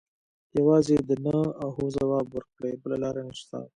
یوازې 0.57 0.95
د 1.09 1.11
نه 1.25 1.39
او 1.61 1.69
هو 1.77 1.85
ځواب 1.97 2.25
ورکړي 2.31 2.73
بله 2.81 2.95
لاره 3.03 3.21
نشته. 3.29 3.57